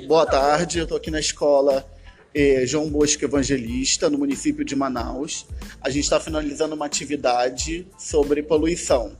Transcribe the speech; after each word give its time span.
Boa 0.00 0.24
tarde, 0.24 0.78
eu 0.78 0.84
estou 0.84 0.96
aqui 0.96 1.10
na 1.10 1.20
escola 1.20 1.86
eh, 2.34 2.64
João 2.66 2.88
Bosco 2.88 3.22
Evangelista, 3.24 4.08
no 4.08 4.16
município 4.16 4.64
de 4.64 4.74
Manaus. 4.74 5.46
A 5.82 5.90
gente 5.90 6.04
está 6.04 6.18
finalizando 6.18 6.74
uma 6.74 6.86
atividade 6.86 7.86
sobre 7.98 8.42
poluição. 8.42 9.16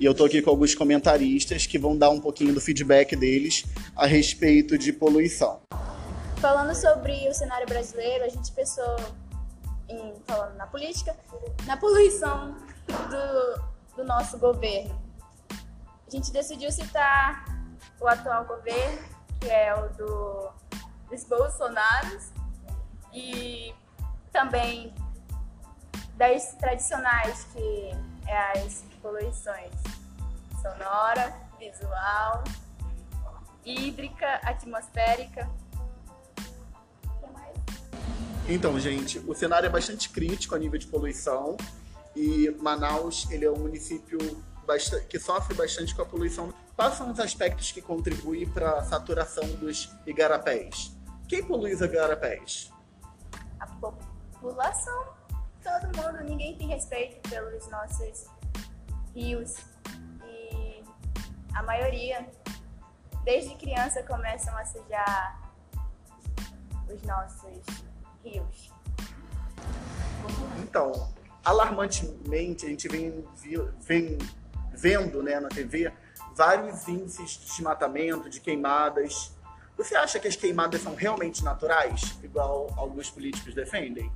E 0.00 0.04
eu 0.04 0.12
estou 0.12 0.26
aqui 0.26 0.40
com 0.40 0.48
alguns 0.48 0.74
comentaristas 0.74 1.66
que 1.66 1.78
vão 1.78 1.96
dar 1.96 2.08
um 2.08 2.18
pouquinho 2.18 2.54
do 2.54 2.60
feedback 2.60 3.14
deles 3.14 3.64
a 3.94 4.06
respeito 4.06 4.78
de 4.78 4.94
poluição. 4.94 5.60
Falando 6.40 6.74
sobre 6.74 7.28
o 7.28 7.34
cenário 7.34 7.66
brasileiro, 7.66 8.24
a 8.24 8.28
gente 8.28 8.50
pensou 8.52 8.96
em, 9.90 10.14
falando 10.26 10.56
na 10.56 10.66
política, 10.66 11.14
na 11.66 11.76
poluição 11.76 12.56
do, 12.86 13.96
do 13.96 14.04
nosso 14.04 14.38
governo. 14.38 14.98
A 15.50 16.10
gente 16.10 16.32
decidiu 16.32 16.72
citar 16.72 17.44
o 18.00 18.08
atual 18.08 18.46
governo, 18.46 19.13
que 19.44 19.50
é 19.50 19.74
o 19.74 19.88
do, 19.90 20.50
dos 21.10 21.24
Bolsonaros, 21.24 22.32
e 23.12 23.74
também 24.32 24.94
das 26.16 26.54
tradicionais, 26.54 27.46
que 27.52 27.90
é 28.26 28.58
as 28.58 28.82
poluições 29.02 29.70
sonora, 30.62 31.36
visual, 31.58 32.42
hídrica, 33.66 34.40
atmosférica. 34.42 35.46
Então, 38.48 38.78
gente, 38.80 39.18
o 39.18 39.34
cenário 39.34 39.66
é 39.66 39.70
bastante 39.70 40.08
crítico 40.08 40.54
a 40.54 40.58
nível 40.58 40.78
de 40.78 40.86
poluição 40.86 41.56
e 42.16 42.50
Manaus 42.60 43.30
ele 43.30 43.44
é 43.44 43.50
um 43.50 43.58
município 43.58 44.18
que 45.08 45.18
sofre 45.18 45.54
bastante 45.54 45.94
com 45.94 46.02
a 46.02 46.06
poluição. 46.06 46.52
Quais 46.76 46.94
são 46.94 47.10
os 47.10 47.20
aspectos 47.20 47.70
que 47.70 47.80
contribuem 47.80 48.48
para 48.48 48.78
a 48.78 48.84
saturação 48.84 49.46
dos 49.56 49.90
igarapés? 50.06 50.92
Quem 51.28 51.44
polui 51.44 51.72
os 51.72 51.80
igarapés? 51.80 52.72
A 53.60 53.66
população, 53.66 55.14
todo 55.62 55.86
mundo, 55.96 56.24
ninguém 56.24 56.56
tem 56.56 56.68
respeito 56.68 57.28
pelos 57.28 57.68
nossos 57.68 58.26
rios 59.14 59.56
e 60.26 60.82
a 61.54 61.62
maioria, 61.62 62.28
desde 63.24 63.54
criança, 63.56 64.02
começam 64.02 64.56
a 64.56 64.64
sujar 64.64 65.52
os 66.92 67.02
nossos 67.02 67.64
rios. 68.24 68.72
Então, 70.62 71.14
alarmantemente, 71.44 72.66
a 72.66 72.68
gente 72.68 72.88
vem, 72.88 73.24
vem 73.80 74.18
vendo 74.76 75.22
né, 75.22 75.40
na 75.40 75.48
TV 75.48 75.92
vários 76.34 76.86
índices 76.88 77.32
de 77.32 77.46
desmatamento, 77.46 78.28
de 78.28 78.40
queimadas. 78.40 79.32
Você 79.76 79.96
acha 79.96 80.18
que 80.18 80.28
as 80.28 80.36
queimadas 80.36 80.80
são 80.82 80.94
realmente 80.94 81.42
naturais, 81.42 82.16
igual 82.22 82.72
alguns 82.76 83.10
políticos 83.10 83.54
defendem? 83.54 84.10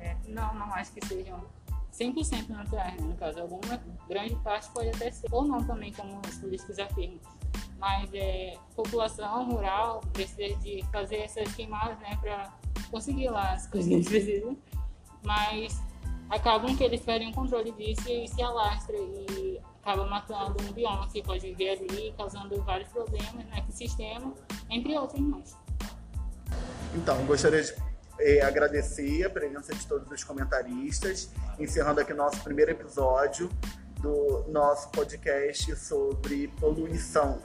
É, 0.00 0.16
não, 0.26 0.54
não 0.54 0.74
acho 0.74 0.92
que 0.92 1.06
sejam 1.06 1.44
100% 1.92 2.48
naturais, 2.48 3.00
né? 3.00 3.06
no 3.06 3.16
caso. 3.16 3.40
Alguma 3.40 3.80
grande 4.08 4.34
parte 4.36 4.70
pode 4.70 4.88
até 4.88 5.10
ser, 5.10 5.28
ou 5.30 5.44
não 5.44 5.64
também, 5.64 5.92
como 5.92 6.20
os 6.26 6.36
políticos 6.36 6.78
afirmam. 6.78 7.20
Mas 7.78 8.10
é, 8.14 8.56
população 8.74 9.50
rural 9.50 10.00
precisa 10.12 10.56
de 10.60 10.84
fazer 10.90 11.16
essas 11.16 11.52
queimadas 11.54 11.98
né, 11.98 12.16
para 12.20 12.52
conseguir 12.90 13.28
lá 13.28 13.52
as 13.52 13.66
coisas 13.66 13.88
que 13.88 13.94
eles 13.94 14.08
precisam. 14.08 14.56
Mas 15.22 15.80
acabam 16.30 16.76
que 16.76 16.82
eles 16.82 17.00
perdem 17.00 17.30
o 17.30 17.34
controle 17.34 17.72
disso 17.72 18.08
e 18.08 18.26
se 18.28 18.42
alastra 18.42 18.96
e 18.96 19.51
acaba 19.82 20.06
matando 20.06 20.62
um 20.62 20.72
bioma 20.72 21.08
que 21.08 21.22
pode 21.22 21.40
viver 21.40 21.70
ali, 21.70 22.14
causando 22.16 22.62
vários 22.62 22.88
problemas 22.88 23.44
no 23.44 23.54
ecossistema, 23.54 24.32
entre 24.70 24.96
outros 24.96 25.20
mais. 25.20 25.56
Então, 26.94 27.24
gostaria 27.26 27.62
de 27.62 27.74
eh, 28.20 28.40
agradecer 28.42 29.24
a 29.24 29.30
presença 29.30 29.74
de 29.74 29.84
todos 29.86 30.10
os 30.10 30.22
comentaristas, 30.22 31.30
encerrando 31.58 32.00
aqui 32.00 32.14
nosso 32.14 32.40
primeiro 32.42 32.70
episódio 32.70 33.50
do 34.00 34.44
nosso 34.48 34.88
podcast 34.90 35.74
sobre 35.76 36.48
poluição. 36.60 37.42